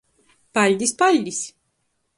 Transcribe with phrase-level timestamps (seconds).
[0.59, 1.43] Paļdis, paļdis!